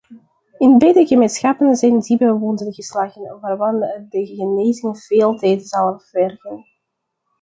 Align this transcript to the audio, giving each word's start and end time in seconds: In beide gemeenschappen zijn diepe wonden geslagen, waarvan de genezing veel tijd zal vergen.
In 0.59 0.77
beide 0.79 1.05
gemeenschappen 1.05 1.75
zijn 1.75 1.99
diepe 1.99 2.31
wonden 2.33 2.73
geslagen, 2.73 3.39
waarvan 3.41 3.79
de 4.09 4.25
genezing 4.35 4.97
veel 4.99 5.37
tijd 5.37 5.67
zal 5.67 5.99
vergen. 5.99 6.65